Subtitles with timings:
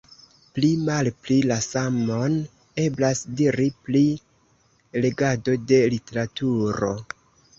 [0.57, 2.37] Pli-malpli la samon
[2.85, 4.01] eblas diri pri
[5.05, 6.93] legado de literaturo.